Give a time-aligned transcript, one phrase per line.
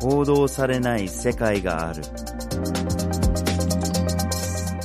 [0.00, 2.02] 報道されない世界がある。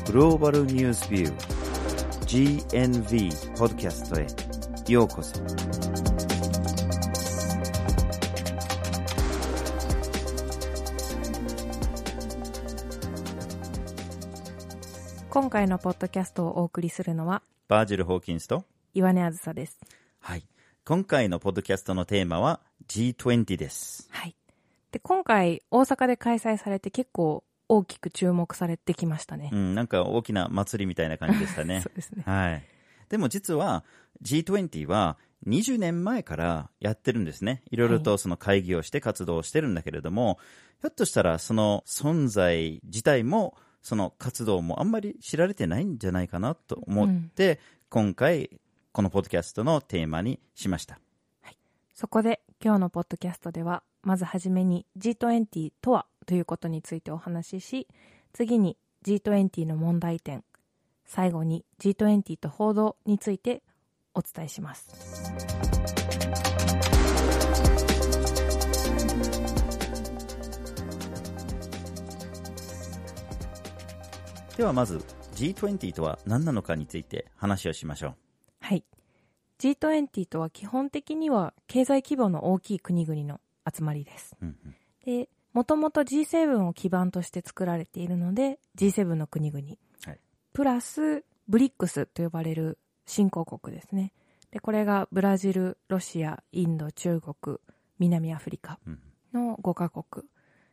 [0.07, 1.51] グローバルニュースビュー
[2.69, 4.27] GNV ポッドキャストへ。
[4.91, 5.39] ようこそ。
[15.29, 19.79] 今回のポッドキャストをお送りするのはバージル・ホーキンスと岩根あずさです。
[20.19, 20.45] はい。
[20.83, 22.59] 今回のポッドキャストのテーマは
[22.89, 24.09] G20 です。
[24.11, 24.35] はい。
[24.91, 29.49] で、今回大阪で開催されて結構大きく注目されてきましたね。
[29.51, 32.23] うん、なんか大きな祭りみたいな感じでしたねそうですね。
[32.25, 32.63] はい。
[33.09, 33.83] でも実は
[34.23, 35.17] G20 は
[35.47, 37.63] 20年前からやってるんですね。
[37.71, 40.37] いろいろとその会議をして活動をしてるんだけれども、
[40.81, 48.49] ひょっとしたらその存在自体もその活動もあんまり知られてないんじゃないかなと思って、今回
[48.91, 50.99] このポッドキャストのテーマにしました。
[51.93, 57.87] そこで今日のポッドキャストでは、まずはじめに G20 とはということについてお話しし、
[58.33, 60.43] 次に G20 の問題点、
[61.05, 63.63] 最後に G20 と報道について
[64.13, 64.89] お伝えします。
[74.57, 74.97] ではまず
[75.33, 78.15] G20 とは何なのかについて話をしましょう。
[78.59, 78.83] はい。
[79.59, 83.39] G20 とは基本的には経済規模の大きい国々の
[83.71, 84.35] 集まりです。
[84.41, 89.65] うんうんで、もともと G7 を基盤として作られているので、G7 の国々。
[90.05, 90.19] はい
[90.53, 94.11] プラス、ブリックスと呼ばれる新興国ですね。
[94.51, 97.57] で、これがブラジル、ロシア、インド、中国、
[97.99, 98.99] 南アフリカうん
[99.33, 100.25] の5カ国。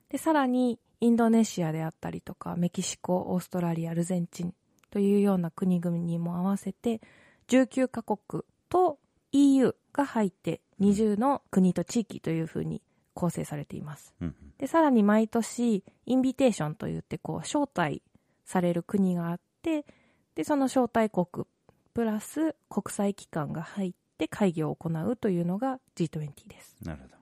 [0.09, 4.55] で、さらに、インドネシアであったりとか、メキシコ、オーストラリア、アルゼンチン
[4.91, 7.01] というような国々にも合わせて、
[7.47, 8.99] 19カ国と
[9.31, 12.83] EU が入って20の国と地域というふうに
[13.15, 14.15] 構成されています。
[14.21, 18.03] うんで、さらに毎年、インビテーションといって、こう、招待
[18.45, 19.87] される国があって、
[20.35, 21.47] で、その招待国、
[21.95, 26.77] プラス国際機関が入って会議を行うというのが G20 です。
[26.85, 27.15] なるほど。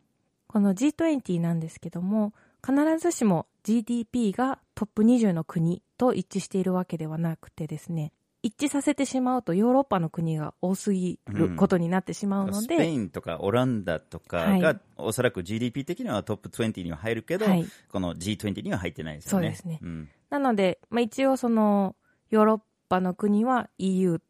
[0.48, 2.32] この G20 なんですけども、
[2.64, 8.12] 必ずしも GDP がトップ20の国と一致しているわけではなくてですね、
[8.46, 14.80] 一致させてしまうとヨーロッパの国が多すぎることになってしまうので、スペインとかオランダとかはが、い。
[14.96, 17.66] おそらく GDP 的にはトップ20には入るけど、はい。
[17.90, 19.48] この G20 には入ってないですよね。
[19.48, 19.80] そうですね。
[19.84, 20.08] ん。
[20.30, 21.96] なので、まあ、一応その
[22.30, 24.20] ヨーロッパの国は EU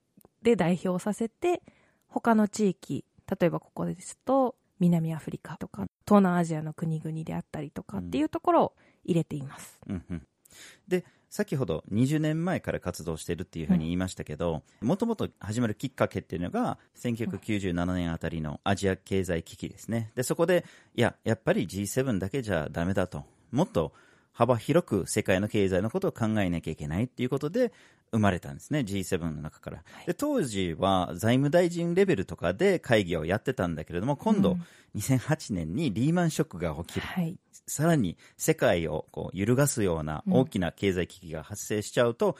[0.41, 1.61] で代表させて
[2.09, 3.05] 他の地域
[3.39, 8.73] 例えばここですと南アフリカとか東南アジアの国々であったりとかっていうところを
[9.05, 10.27] 入れています、うんうん。
[10.89, 20.13] で、先ほど20年前から活動しているっていうふうに言いましたけど、もともと始まるきっかけっていうのが、1997年あたりのアジア経済危機ですね。
[20.15, 20.65] で、そこで、
[20.95, 23.25] いや、やっぱり G7 だけじゃダメだと。
[23.51, 23.93] もっと
[24.33, 27.73] 幅広く世界の経済のことを考えなきゃいけないっていうことで
[28.13, 29.85] 生まれたんですね、G7 の中から。
[30.07, 34.57] で、当時は財務大臣レベルとかで会議をやってたんだけれども、今度、
[34.97, 37.07] 2008年にリーマンショックが起きる。
[37.07, 42.37] はいさらに世界をこう揺るがすような大きな経済危機が発生しちゃうと、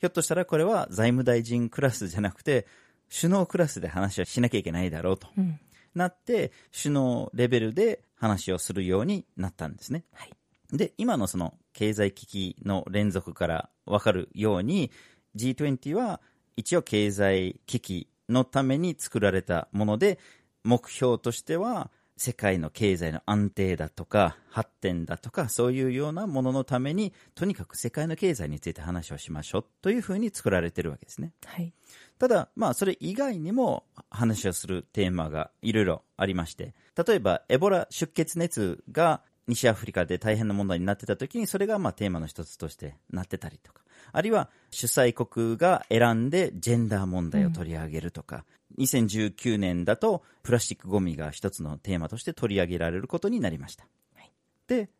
[0.00, 2.66] ひょっとしたらこれは財務大臣クラスじゃなくて、
[3.08, 5.58] 首脳クラスで話をしなきゃいけないだろうとうん
[5.94, 10.04] なって、首脳レベルで話をするようになったんですね。
[10.12, 10.32] はい
[10.72, 14.90] で、今のその経済危機の連続からわかるように、
[15.36, 16.22] G20 は
[16.56, 20.18] 一応経済危機のために作られたもので、
[20.64, 31.32] 目標としては世界の経済の安定だとか発展だとかそういうようなもののためにとにかく世界の経済について話をしましょうというふうに作られてるわけですね。
[31.44, 31.72] はい
[32.18, 36.74] ただ、まあ、それ以外にも話をするテーマがいろいろありまして、
[37.06, 48.44] 例えば、エボラ出血熱が西アフリカで大変な問題になってた時に、それがまあテーマの一つとしてなってたりとか、あるいは主催国が選んでジェンダー問題を取り上げるとか、
[48.78, 53.86] 2019年だとプラスチックゴミが一つのテーマとして取り上げられることになりました。
[54.14, 54.32] はい
[54.66, 54.90] で、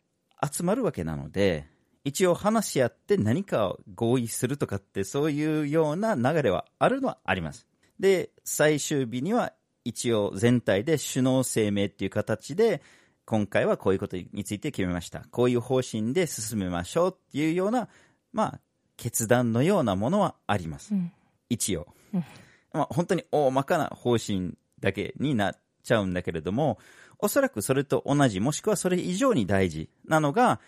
[0.42, 1.66] 集まるわけなので、
[2.04, 7.66] 一応話し合って何かを合意するとかってそういうような流れはあるのはあります。
[7.98, 12.80] で、最終日には一応全体で首脳声明っていう形で
[13.26, 15.24] 今回はこういうことについて決めました。
[15.30, 17.88] こういう方針で進めましょうっていうような、
[18.32, 18.60] まあ、
[18.96, 20.94] 決断のようなものはあります。
[20.94, 21.12] うん
[21.48, 22.24] 一応うん。
[22.72, 26.78] まあ、本当に大まかな方針だけになっちゃうんだけれども、
[27.18, 30.60] おそらくそれと同じ、もしくはそれ以上に大事なのが、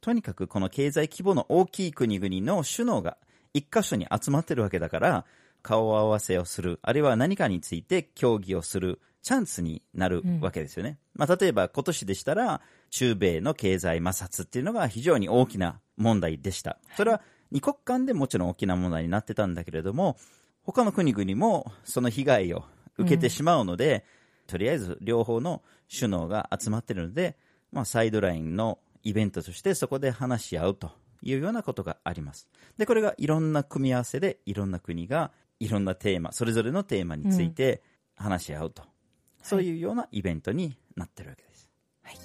[0.00, 3.16] とにかくこの経済規模の大きい国々の首脳が
[3.52, 5.24] 一箇所に集まってるわけだから、
[5.62, 10.98] 顔合わせをする、あるいは何かについて協議をするチャンスになるわけですよね。
[11.14, 12.60] まあ、例えば今年でしたら、
[12.90, 16.78] 中米の経済摩擦っていうのが非常に大きな問題でした。
[16.96, 17.20] それは
[17.50, 20.16] 二国間でもちろん大きな問題になってたんだけれども、
[20.62, 22.64] 他の国々もその被害を
[22.96, 24.04] 受けてしまうので、
[24.46, 25.62] とりあえず両方の
[25.94, 27.36] 首脳が集まってるので、
[27.72, 30.90] まあ、サイドラインのイベントとしてそこで話し合うと
[31.22, 32.48] いうようなことがあります。
[32.76, 37.82] で、これがいろんな組み合わせでいろんな国がいろんなテーマ、それぞれのテーマについて
[38.16, 38.82] 話し合うと。
[39.42, 41.68] そういうようなイベントになってるわけです。
[42.02, 42.18] はい。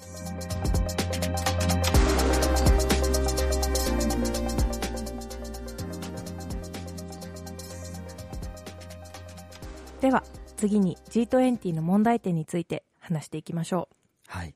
[10.00, 10.22] では
[10.56, 13.88] 次に G20 の問題点について話していきましょ
[14.26, 14.54] はい。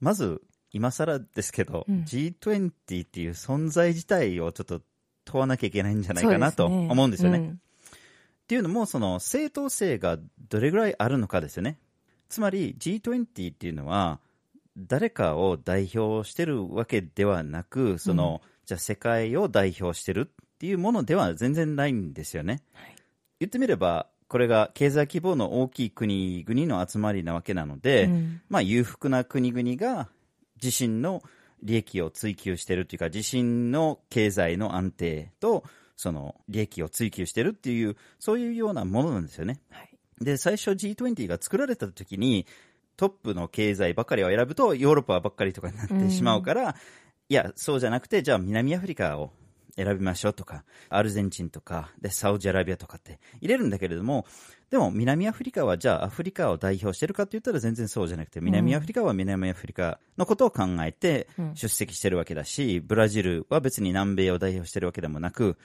[0.00, 4.80] まず、今更ですけど、うん G20 っていう存在自体をちょっと
[5.24, 6.14] 問わなきゃいけないんじゃう。
[6.14, 7.38] ないかなと思うんですよね。
[7.38, 7.56] んっ
[8.48, 10.18] ていうのも、その正当性が
[10.48, 11.78] どれぐらいあるのかですよね。
[12.28, 14.20] つまり G20 っていうのは、
[14.76, 22.62] 誰かを代表してるわけではなく、その、じゃあ世界を代表してるっていうものでは全然ないんですよね。
[22.74, 22.94] はい
[23.40, 30.08] 言ってみれば、これが経済規模の大きい国々の集まりなわけなので、うんまあ裕福な国々が
[30.62, 31.22] 自身の
[31.62, 35.64] 利益を追求してるっていうか、自身の経済の安定と、
[35.96, 39.60] その利益を追求してるっていう、そういうようなものなんですよね。
[39.70, 42.46] はいで、最初 G20 が作られた時に、
[42.96, 46.74] トップの経済ばかりを選ぶと、ヨーロッパばっかりとかになってしまうから、
[47.28, 49.32] いや、そうじゃなくて、じゃあ南アフリカを
[49.76, 54.26] 選びましょうとか、アルゼンチンとか、で、サウジアラビアとかって入れるんだけれども、
[54.70, 61.54] でも南アフリカはじゃあアフリカを代表してるかって言ったら全然そうじゃなくて、南アフリカは南アフリカのことを考えてうん。
[61.54, 65.56] 出席してるわけだし、ブラジルは別に南米を代表してるわけでもなく、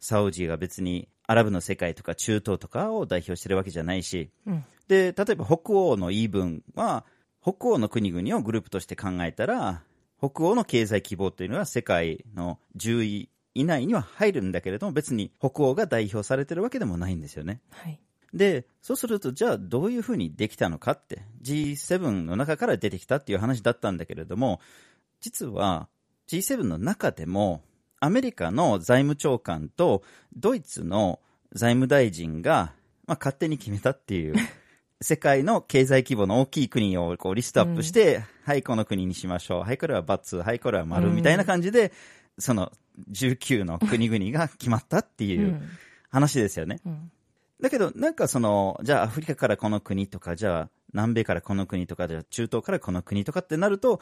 [0.00, 4.64] サウジが別にアラブの世界とか中東とかを代表してるわけじゃないし、うん。
[4.88, 7.04] で、例えば北欧の言い分は、
[7.42, 9.82] 北欧の国々をグループとして考えたら、
[10.18, 17.60] 北欧の経済規模というのは世界の10位以内には入るんだけれども、別に北欧が代表されてるわけでもないんですよね。
[17.70, 18.00] はい。
[18.32, 24.60] で、そうすると、じゃあどういうふうにできたのかって、G7 の中から出てきたっていう話だったんだけれども、
[25.20, 25.88] 実は
[26.26, 27.62] G7 の中でも、
[28.00, 30.02] アメリカの財務長官と
[30.36, 31.20] ドイツの
[31.52, 32.72] 財務大臣が、
[33.06, 34.34] まあ、勝手に決めたっていう、
[35.00, 39.62] 世界の経済規模の大きい国をこうリストアップして、はい、この国にしましょう。
[39.62, 40.42] はい、これは×。
[40.42, 41.08] はい、これは丸。
[41.08, 41.92] うんみたいな感じで、
[42.38, 42.72] その
[43.12, 45.68] 19の国々が決まったっていううん
[46.10, 46.80] 話ですよね。
[46.84, 47.12] うん
[47.60, 54.00] だけど、なんかその、じゃあアフリカからこの国とか、じゃあ南米からこの国とか、じゃあ中東からこの国とかってなると、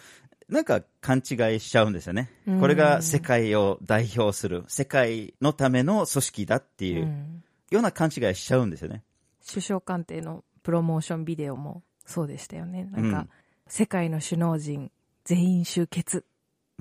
[0.48, 2.60] なんか勘違いしちゃうんですよねうん。
[2.60, 9.02] これが世界を代表する、世界のための組織だっていううんような勘違いしちゃうんですよね。
[9.48, 12.88] 首相官邸のプロモーションビデオもそうでしたよね。
[12.92, 13.28] なんか、うん
[13.68, 14.92] 世界の首脳陣
[15.24, 16.24] 全員集結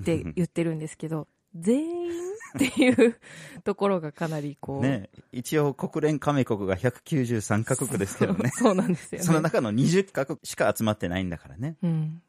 [0.00, 1.26] って言ってるんですけど、
[1.60, 2.10] 全員
[2.56, 3.16] っていう
[3.64, 4.82] ところがかなりこう。
[4.82, 8.50] ね、一応国連加盟国が193カ国ですけどね。
[8.54, 9.24] そうなんですよね。
[9.24, 11.76] その中の20カ国しか集まってないんだからね。
[11.82, 12.22] うん。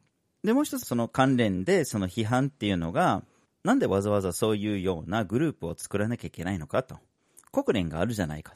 [0.43, 3.23] で、もう一つその関連で、その批判っていうのが、
[3.63, 6.97] なんでわざわざそういうようなグループを作らなきゃいけないのかと。
[7.51, 8.53] 国連があるじゃないか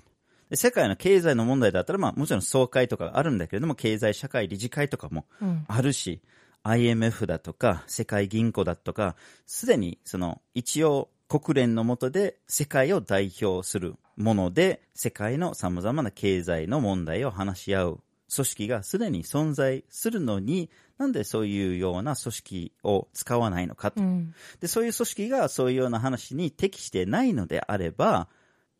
[0.54, 5.66] 世界の経済の問題だったら、まあもちろん総会とかあるんだけれども、経済社会理事会とかもうん。
[5.68, 6.22] あるし、
[6.64, 24.02] IMF だとか、世界銀行だとか、すでにその一応国連の下で世界を代表するもので、世界の様々な経済の問題を話し合う組織がすでに存在するのに、なんでそういうような組織を使わないのかと。
[24.02, 24.34] うん。
[24.60, 28.30] で、そういう組織がそういうような話に適してないのであれば、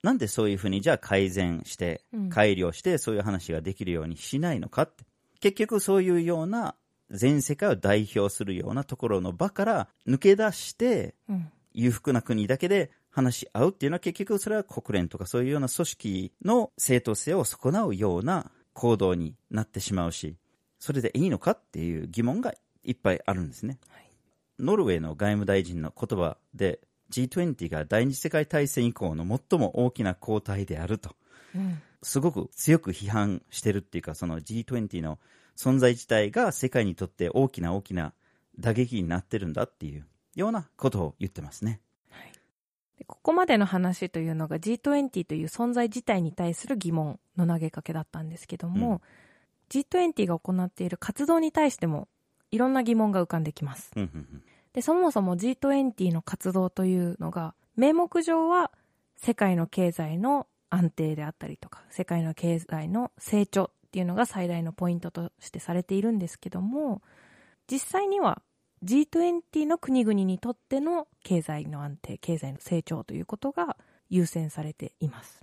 [0.04, 5.04] なんでそういうふうにじゃあ改善してうん、改良してそういう話ができるようにしないのかって。
[5.42, 6.76] 結局そういうような
[7.12, 11.52] 全世界を代表するようなところの場から抜け出してうん。
[11.74, 20.36] 裕福な国だけで話し合うっていうのは結局それは国連とかそういうような組織の正当性を損なうような行動になってしまうし、
[20.80, 22.54] それでいいのかっていう疑問が
[22.84, 23.78] いっぱいあるんですね。
[23.90, 24.02] はい
[24.60, 31.16] ノルウェーの外務大臣の言葉で G20 が第二次世界大戦以降の最も大きな交代であると、
[31.56, 31.82] うん。
[32.04, 35.20] すごく強く批判してるっていうか、その G20 の
[35.58, 38.14] 存在自体が世界にとって大きな大きな
[38.60, 40.06] 打撃になってるんだっていう
[40.36, 41.82] ようなことを言ってますね。
[42.98, 49.02] でここまでの話というのが G20 という存在自体に対する疑問の投げかけだったんですけども、
[49.70, 52.08] G20 が行っている活動に対しても
[52.52, 53.92] いろんな疑問が浮かんできます。
[53.96, 54.44] うんうんうん
[54.74, 58.72] で、そもそも G20 の活動というのが、名目上は
[59.18, 67.02] 世界の経済の安定であったりとか、世界の経済の成長っっていうのが最大のポイントとしてされているんですけども
[67.70, 68.42] 実際には
[68.86, 73.76] G20 の国々にとっての経済の安定経済の成長ということが
[74.10, 75.42] 優先されています。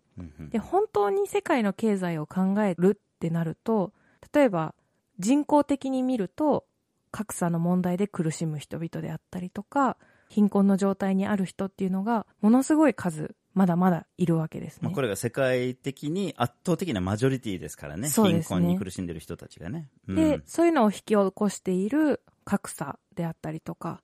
[0.50, 3.92] で本当に世界の経済を考えるってなると
[4.32, 4.74] 例えば
[5.20, 6.64] 人口的に見ると
[7.12, 9.96] 格差の問題で苦しむ人々であったりとか
[10.28, 18.08] 貧困の状態にある人っていうのがものすごい数まだまだいるわけですねまあ、これが世界的に圧倒的なマジョリティですからね。
[18.08, 19.90] そうですね貧困に苦しんでる人たちがね。
[20.06, 24.00] うんで、そういうのを引き起こしている格差であったりとか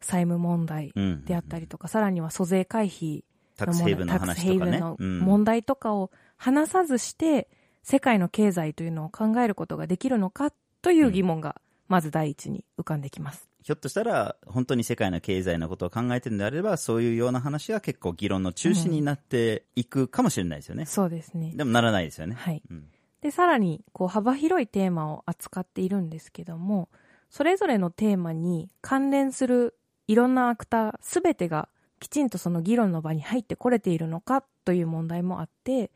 [0.00, 3.24] 債務問題うんであったりとか、さらには租税回避
[3.56, 4.78] タックスヘイブンの話とかね。
[4.78, 7.48] のうん問題とかを話さずして、
[7.82, 13.51] 世界の経済というのを考えることができるのかという疑問が、まず第一に浮かんできます。
[13.62, 20.86] ひょっとしたら、本当に世界の経済のことを考えてるんであれば、そういうような話が結構議論の中心になっていくかもしれないですよね。
[20.86, 21.52] そうですね。
[21.54, 22.34] でもならないですよね。
[22.34, 22.62] はい。
[22.70, 22.86] うん
[23.22, 26.88] で、さらに、こう、幅広いテーマを扱っているんですけども、
[27.30, 29.76] それぞれのテーマに関連する
[30.08, 31.68] いろんなアクターすべてが
[32.00, 35.92] きちんとその議論の場に入ってこれているのかという問題もあって、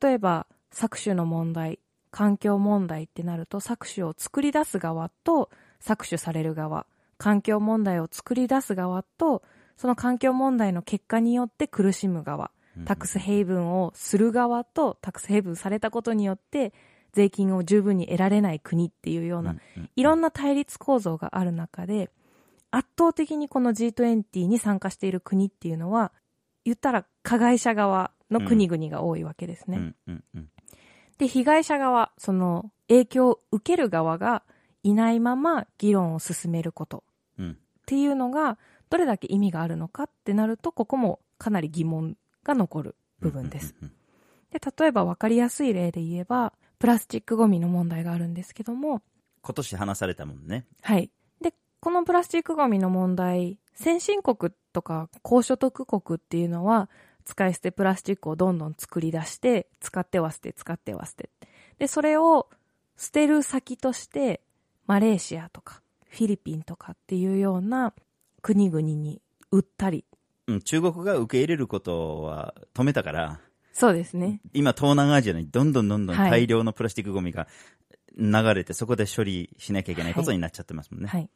[0.00, 1.78] 例えば、搾取の問題、
[2.10, 6.86] 環境問題ってなると、搾取を作り出す側と搾取される側、
[7.18, 9.42] 環境問題を作り出す側と、
[9.76, 12.50] その環境問題の結果によって苦しむ側、
[12.84, 16.74] タックスヘイブンをする側とタックスヘイブンされたことによって
[17.12, 19.56] 税金を十分に得られない国っていうような、
[19.96, 22.10] いろんな対立構造がある中で
[22.70, 26.12] 圧倒的にこの G20 に参加している国っていうのは
[26.64, 29.94] 言ったら加害者側の国々が多いわけですね。
[31.18, 34.42] で被害者側その影響を受ける側が
[34.86, 37.02] いないまま議論を進めること。
[37.38, 37.50] うん。
[37.50, 37.54] っ
[37.86, 38.56] ていうのが
[38.88, 43.74] どれだけ意味があるのかってなるとここもかなり疑問が残る部分です。
[44.52, 49.02] で例えば分かりやすい例で言えばプラスチックごみの問題があるんですけども。
[49.42, 50.66] 今年話されたもんね。
[50.82, 51.10] はい。
[51.40, 56.88] でこのプラスチックごみの問題先進国とか高所得国っていうのは
[57.24, 61.30] 使い捨てプラスチックをどんどん作り出して使っては捨て使っては捨て。
[61.78, 62.48] でそれを
[62.96, 64.40] 捨てる先として
[64.86, 67.92] マレーシアとかフィリピンとかっていうような
[68.42, 70.04] 国々に売ったり
[70.48, 73.40] うん、中国が受け入れることは止めたから、
[73.72, 77.48] そうですね今東南アジアにどんどんどんどんはい大量のプラスチックゴミが
[78.16, 81.08] 流れて、そこで処理しなきゃいけないことになっちゃってますもんね。
[81.08, 81.28] はい。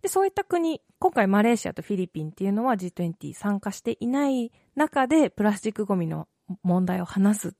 [0.00, 6.28] で、そういった国、今回マレーシアとフィリピンっていうのは G20 参加していない中でプラスチックゴミの
[6.62, 7.52] 問題を話すっ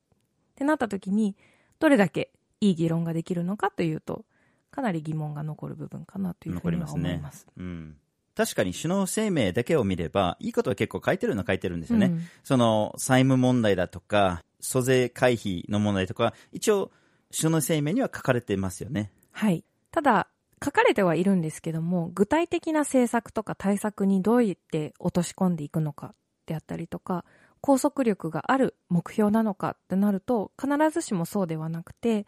[0.54, 1.36] てなった時に、
[1.80, 2.30] どれだけ
[2.60, 4.24] いい議論ができるのかというと、
[4.70, 7.46] かなり疑問が残る部分かなというふ残うにはりますね思います。。
[7.56, 7.96] うん。
[8.34, 12.06] 確かに首脳声明だけを見れば、いいことは結構書いてるのは書いてるんですよね。
[12.06, 16.90] うんその債務問題だとか、租税回避の問題とか、一応、
[17.36, 19.12] 首脳声明には書かれてますよね。
[19.30, 19.64] はい。
[19.90, 20.28] ただ、
[20.62, 26.14] 書かれてはいるんですけども、具体的な政策とか対策にどうやって落とし込んでいくのか
[26.46, 27.24] であったりとか、
[27.62, 32.26] 拘束力がある目標なのかってなると、必ずしもそうではなくて、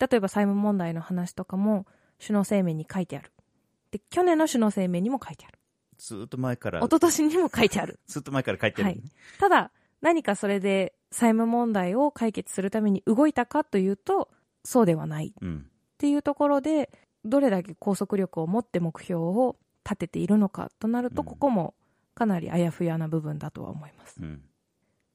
[0.00, 1.86] 例えば債務問題の話とかも
[2.20, 3.32] 首脳声明に書いてある。
[3.90, 5.58] で、去年の首脳声明にも書いてある。
[5.98, 8.00] ずっと前から一、昨年にも書いてある。
[8.06, 9.02] ずっと前から書いてる、はい。
[9.38, 14.30] ただ、何かそれで債務問題を解決するために動いたかというと、
[14.64, 15.58] そうではないうん。
[15.58, 15.62] っ
[15.98, 16.90] ていうところで
[17.24, 21.74] どれだけ拘束力を持って目標を立てているのかとなると、うんここも
[22.14, 24.20] かなりあやふやな部分だとは思います。
[24.22, 24.42] うん。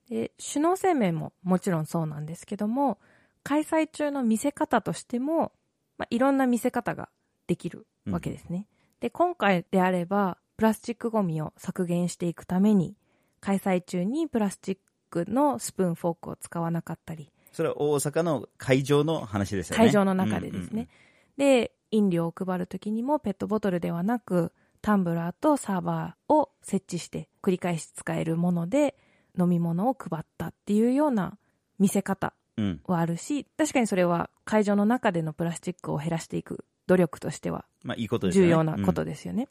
[0.09, 2.99] で首脳声明ももちろんそうなんですけども
[3.45, 5.51] 開催中の見せ方としても、
[5.97, 7.09] まあ、いろんな見せ方が
[7.47, 8.67] できるわけですね。
[8.99, 12.95] で今回であればプラスチックごみを削減していくために
[13.39, 14.77] 開催中にプラスチッ
[15.11, 19.77] クのスプーンフォークを使わなかったりそれは大阪の会場の話ですよね。
[19.77, 20.89] 会場の中でですね。
[21.37, 28.95] で、飲料を配るときにもペットボトルではなく、タンブラーとサーバーを設置して繰り返し使えるもので
[29.39, 31.37] 飲み物を配ったっていうような
[31.79, 32.33] 見せ方うん。
[32.33, 32.44] うん。
[32.85, 38.47] はあるし、確かにそれは会場の中でのプラスチックを減らしていく努力としてはまあ、いいことですよね。
[38.47, 39.47] 重要なことですよね。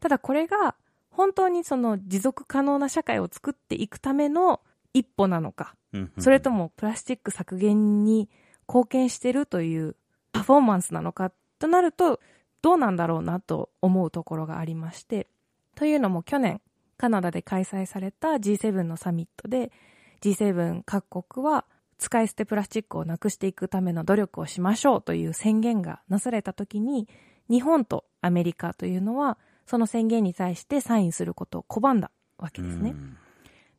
[0.00, 0.74] ただこれが
[1.10, 4.60] 本当にその持続可能な社会を作っていくための
[4.94, 6.00] 一歩なのか、うん。
[6.00, 8.28] うんそれともプラスチック削減に
[8.68, 9.96] 貢献してるという
[10.32, 12.20] パフォーマンスなのかとなると
[12.62, 15.26] どうなんだろうなと思うところがありまして
[15.74, 16.60] というのも去年
[16.96, 19.72] カナダで開催された G7 のサミットで
[20.20, 21.64] G7 各国は
[22.00, 27.08] 使い捨てプラスチックをなくしていくための努力をしましょうという宣言がなされた時に
[27.48, 32.90] 日本とアメリカというのはその宣言に対してサインすることを拒んだわけですね。
[32.90, 33.16] うん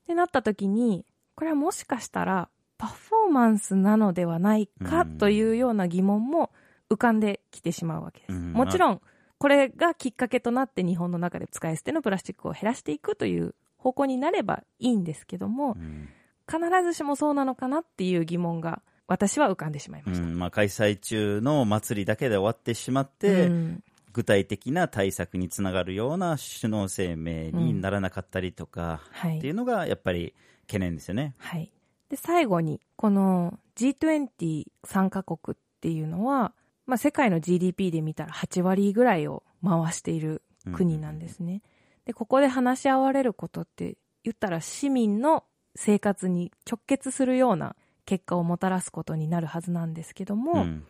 [0.02, 6.52] ってなった時にこれはもしかしたらパフォーマンスなのではないかというような疑問も
[6.90, 8.34] 浮かんできてしまうわけです。
[8.34, 9.02] うんもちろん、
[9.38, 16.10] これがきっかけとなって日本の中で使い捨てのプラスチックを減らしていくという方向になればいいんですけども、うん
[16.52, 20.26] 必ずしもそうなのかなっていう疑問が私は浮かんでしまいました。
[20.26, 30.34] うんまあ、開催中の祭りだけで終わってしまって、うん具体的な対策につながるような首脳声明にならなかったりとか、はいっていうのがやっぱり
[30.68, 31.34] 懸念ですよね。
[31.38, 31.72] はい。
[32.10, 36.54] で、最後に、この G20 参加国っていうのは、
[36.86, 40.44] まあ、世界の GDP で見たら8割ぐらいを回している
[40.74, 41.62] 国なんですね。
[42.06, 47.76] で、ここで話し合われることって、言ったら市民の生活に直結するような
[48.06, 50.86] 結果をもたらすことになるはずなんですけども、うん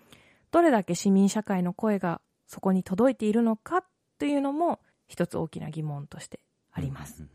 [0.52, 3.84] どれだけ市民社会の声がそこに届いているのか
[4.20, 6.42] というのも一つ大きな疑問として
[6.74, 7.26] あります。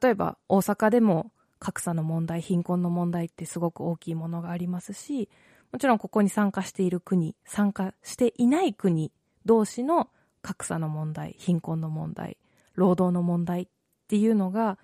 [0.00, 5.28] 例えば大阪でも格差の問題貧困の問題ってすごく大きいものがありますし
[5.72, 9.12] もちろんここに参加している国参加していない国
[9.44, 10.08] 同士の
[10.42, 12.38] 格差の問題貧困の問題
[12.74, 13.66] 労働の問題っ
[14.06, 14.78] ていうのが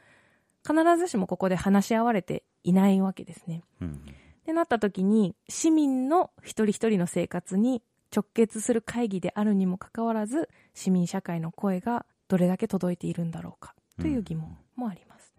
[0.67, 3.63] 必ずしもここで話し合われていないわけですね。
[3.81, 4.01] うん
[4.47, 7.83] ってなった時に市民の一人一人の生活に
[8.15, 15.35] 直結する会議であるにもかかわらず市民社会の声がどれだけ届いているんだろうかという疑問もあります。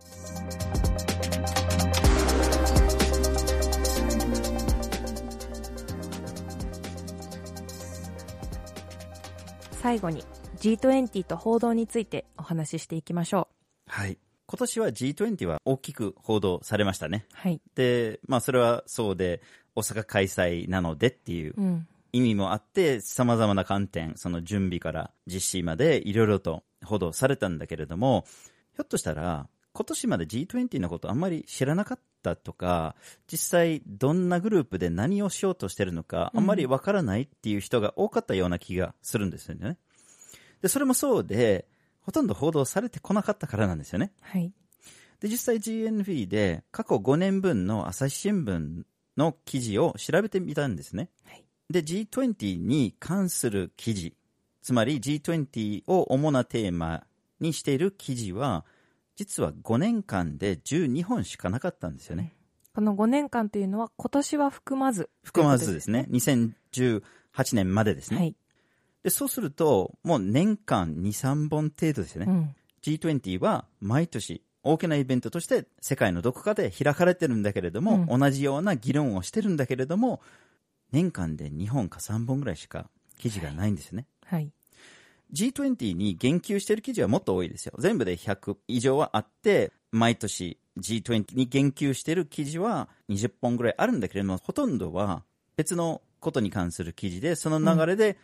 [9.72, 10.26] 最後に
[10.58, 13.48] G20 と報道についてお話ししていきましょ
[13.88, 14.18] はい。
[14.48, 17.26] 今年は G20 は大きく報道されましたね。
[17.32, 17.36] う。
[17.36, 17.62] はい。
[17.76, 19.42] で、まあそれはそうで、
[19.76, 21.88] 大阪開催なのでっていううん。
[22.14, 28.26] 意味もあって、様々な観点、その準備から実施までいろいろと報道されたんだけれども、
[28.74, 32.96] ひょっとしたら、今年まで G20 のことあんまり知らなかったとか、
[33.32, 39.78] 実際どんなグループで何をしようとしてるのか、あんまりわからないっていう人が多かったような気がするんですよね。
[40.62, 41.68] で、それもそうで、
[42.08, 44.12] ほとんど報道されてこなかったからなんですよね。
[44.22, 44.52] はい。
[45.20, 48.84] で、実際 GNV で過去5年分の朝日新聞
[49.16, 51.12] の記事を調べてみたんですね。
[51.26, 54.16] はいで、G20 に関する記事、
[54.62, 57.04] つまり G20 を主なテーマ
[57.40, 58.66] にしている記事は、
[59.16, 62.34] 実は5年間で12本しかなかったんですよね。
[62.74, 65.10] この5年間というのは今年は含まず。
[65.24, 66.08] 含まずですね。
[66.10, 67.02] 2018
[67.54, 68.18] 年までですね。
[68.18, 68.36] はい。
[69.08, 72.30] で、そうすると、もう年間2、3本程度ですよね。
[72.30, 72.56] うん。
[72.84, 80.20] G20 は毎年大きなイベントとして世界のどこかで開かれてるんだけれども、う同じような議論をしてるんだけれども、
[80.92, 84.08] 年間で2本か3本ぐらいしか記事がないんですよね。
[84.26, 84.52] はい。
[85.32, 87.76] G20 に言及してる記事はもっと多いですよ。
[87.80, 95.24] 全部で100以上はあって、毎年 G20 に言及してる記事は20本ぐらいあるんだけれども、ほとんどは
[95.56, 98.18] 別のことに関する記事で、その流れで、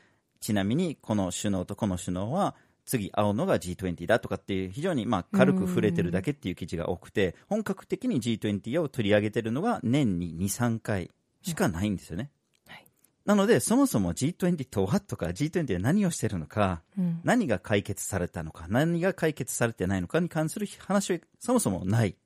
[0.44, 2.54] ちなみにこの首脳とこの首脳は
[2.86, 11.12] 次会うのが G20 だとかっていう非常にまあ軽く触れてるだけっていう記事が多くて、本格的に G20 を取り上げてるのが年に2、3回
[11.44, 12.30] しかないんですよね。
[12.68, 12.86] はい。
[13.24, 17.22] なので、そもそも G20 とはとか G20 で何をしてるのか、うん。
[17.24, 22.18] 何が解決されたのか、何が解決されてないのかに関する話はそもそもない。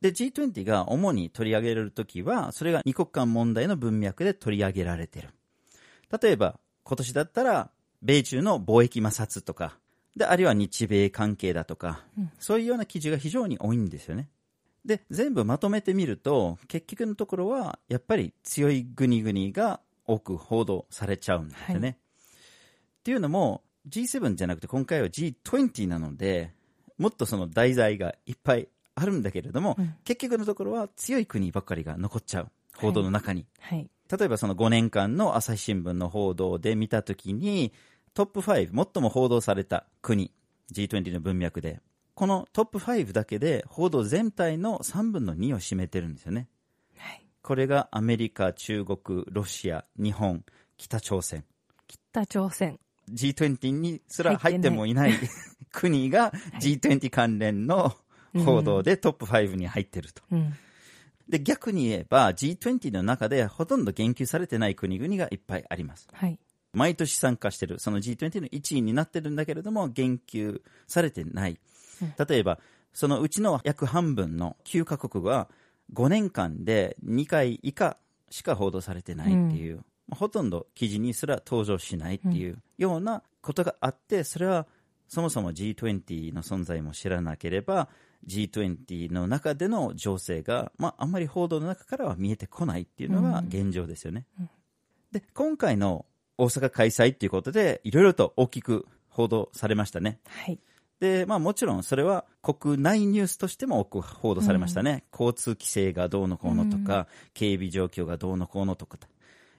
[0.00, 5.30] で、G20 が主に取り上げられるときは、それが二国間問題の文脈で取り上げられてる。
[6.22, 7.70] 例えば、今年だったら、
[8.02, 9.78] 米中の貿易摩擦とか、
[10.16, 12.04] で、あるいは日米関係だとか、
[12.38, 14.28] そういうような記事が非常に多いんですよね。
[14.84, 21.88] で、全部まとめてみると、結局のところは、やっぱり強い国々が多く報道されちゃうんですよね。
[21.88, 21.96] はっ
[23.04, 26.52] ていうのも G7 じゃなくて今回は G20 なので
[26.98, 33.88] もっとその題材がいっぱいあるんだけれども、うん結局のところは強い国ばっかりが残っちゃう報道の中に、はい。
[34.16, 37.72] 例えばその5年間の朝日新聞の報道で見たときに
[38.12, 40.30] トップ5最も報道された国
[40.70, 41.80] G20 の文脈で
[42.14, 46.46] このトップ5だけで報道全体の3分の2を占めてるんですよね
[46.98, 47.24] はい。
[47.40, 50.44] これがアメリカ中国ロシア日本
[50.76, 51.44] 北朝鮮
[51.86, 52.78] 北朝鮮。
[53.10, 55.14] G20 にすら入ってもいない
[55.72, 57.94] 国が G20 関連の
[58.44, 60.22] 報道でトップ5に入ってると。
[60.30, 60.54] うん。
[61.32, 66.06] で、逆に言えば G20 の中でほとんど言及されてない国々がいっぱいあります。
[66.12, 66.38] はい。
[66.74, 71.58] 毎年参加してる、その G20 の1位になってるんだけれども、言及されてない。
[72.28, 72.58] 例えば、
[72.92, 75.48] そのうちの約半分の9カ国は
[75.94, 77.96] 5年間で2回以下
[78.28, 84.66] しか報道されてないっていう、ほとんど記事にすら登場しないっていうようなことがあって、それは
[85.12, 87.90] そもそも G20 の存在も知らなければ、
[88.26, 94.24] G20 の中での情勢が、まあ、あんまり報道の中からは見えてこないっていうのが現状ですよね。
[94.40, 94.48] うん
[95.12, 96.06] で、今回の
[96.38, 100.18] 大阪開催っていうことで、いろいろと大きく報道されましたね。
[100.26, 100.58] はい。
[101.00, 105.04] で、まあもちろんそれは国内ニュースとしても多く報道されましたね。
[105.12, 109.06] 交通規制がどうのこうのとか、警備状況がどうのこうのとかと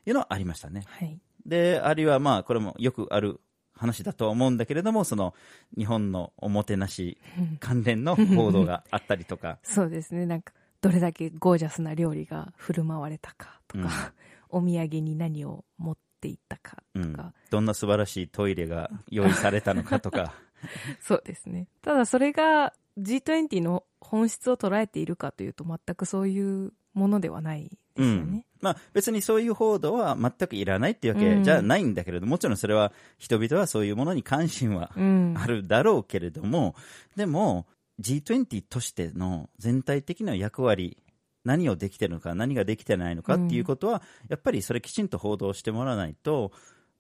[0.08, 0.82] いうのはありましたね。
[0.88, 1.20] はい。
[1.46, 3.40] で、あるいはまあこれもよくある
[3.84, 5.34] 話だとは思うんだけれども、その
[5.78, 7.18] 日本のおもてなし
[7.60, 10.26] 関連の報道があったりとか、 そうですね。
[10.26, 14.14] なんか、どれだけゴージャスな料理が振る舞われたかとか、
[14.50, 17.12] お土産に何を持っていったかうん。
[17.12, 20.34] とか、、どんな素晴らしいトイレが用意されたのかとか、
[21.02, 21.68] そうですね。
[21.82, 28.46] ただそれが G20 の本質を捉えているかというと全くそういうものではないですよね。
[28.62, 35.36] まあ別にそういう報道は全くいらないっていうわけうんじゃないんだけれども、もちろんそれは人々はそういうものに関心はうん。
[35.38, 36.76] あるだろうけれども、
[37.16, 37.66] でも
[38.02, 40.98] G20 としての全体的な役割、
[41.44, 46.52] 何をできてるのか、何ができてないのかっていうことは、やっぱりそれきちんと報道してもらわないと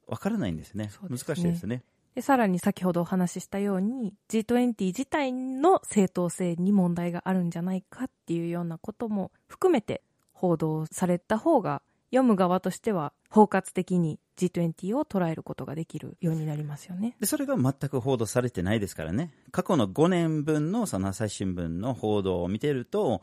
[0.07, 0.85] わからないんですね。
[0.85, 1.83] ね難しいですね。
[2.15, 10.03] で、さらに先ほどお話ししたように G20 自体の正当性に問題があるんじゃないかっていうようなことも含めて
[10.43, 17.15] 報道された方が読む側としては包括的に G20 を捉えることができるようになりますよね。
[17.21, 19.33] で、それが全く報道されてないですからね。
[19.51, 23.21] 過去の5年分のその朝日新聞の報道を見てると、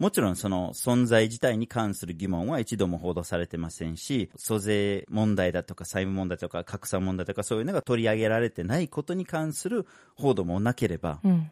[0.00, 11.48] もちろんその存在自体に関する疑問は一度も報道されてませんし、租税問題だとか債務問題とか格差問題とかそういうのが取り上げられてないことに関する報道もなければ、うん。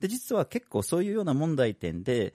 [0.00, 2.32] で、実は結構そういうような問題点で、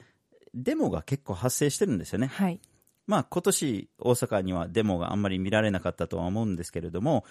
[0.53, 2.27] デモが結構発生してるんですよね。
[2.27, 2.59] はい。
[3.07, 7.25] まあ今年大阪にはデモがあんまり見られなかったとは思うんですけれども、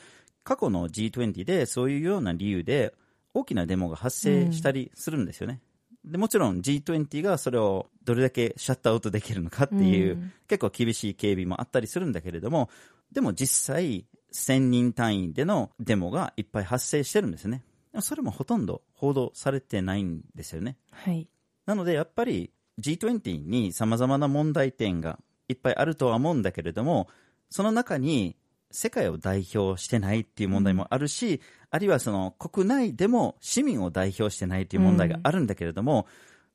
[0.44, 2.94] 過去の G20 でそういうような理由で
[3.34, 5.60] 大きなデモが発生したりするんですよね。
[6.04, 12.70] でもちろん G20 がそれをどれだけシャットアウトできるのかっていう、うん結構厳しい警備もあったりするんだけれども、
[13.12, 17.62] でも実際1000人単位でのデモがいっぱい発生してるんですね。
[18.00, 20.78] それもほとんど報道されてないんですよね。
[20.90, 21.28] はい。
[21.66, 27.08] なのでやっぱり G20 に様々な問題点がいっぱいあるとは思うんだけれども、
[27.50, 28.36] その中に
[28.70, 36.06] 世界を代表してないっていう問題もあるし、あるいはその国内でも市民を代表してないっていう問題があるんだけれども、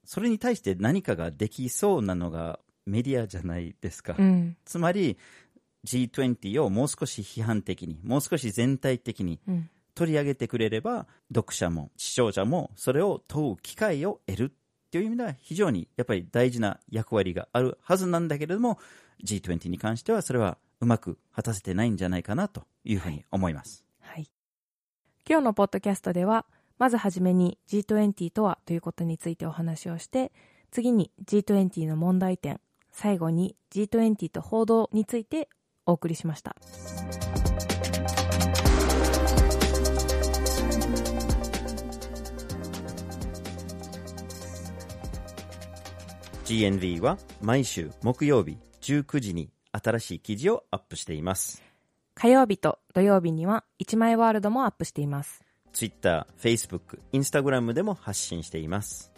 [0.06, 4.16] それに対して何かができそうなのがメディアじゃないですか。
[4.18, 4.58] うん。
[4.66, 5.18] つまり
[5.86, 9.70] G20 をもう少し批判的に、もう少し全体的にうん。
[9.96, 14.54] 取り上げてくれれば読者も視聴者もそれを問う機会を得る
[14.94, 18.78] っていう意味では非常にやっぱり大事な役割があるはずなんだけれども
[19.26, 24.30] G20 に関してはそれはうまく果たせてないんじゃないかなというふうに思います、はい。
[25.28, 26.46] 今日のポッドキャストでは、
[26.78, 30.32] まずはじめに G20 とはということについてお話をして、
[30.70, 32.60] 次に G20 の問題点、
[32.92, 35.50] 最後に G20 と報道について
[35.88, 36.56] お送りしました。
[46.46, 51.64] GNV は毎週木曜日19時に新しい記事をアップしています
[52.16, 55.42] 火曜日と土曜日には1枚ワールドもアップしています。
[55.74, 59.12] Twitter、Facebook、Instagram でも発信しています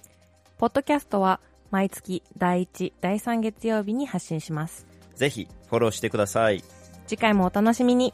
[0.57, 4.87] ポッドキャストは毎月第1、第3月曜日に発信します。
[5.15, 6.63] ぜひフォローしてください
[7.07, 8.13] 次回もお楽しみに。